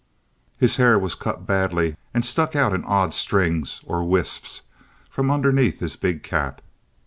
[0.57, 4.63] His hair was cut badly and stuck out in odd strings or wisps
[5.11, 6.63] from underneath his big cap.